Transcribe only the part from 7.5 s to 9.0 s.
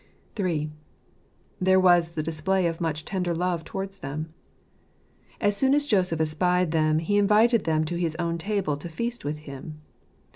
them to his own table to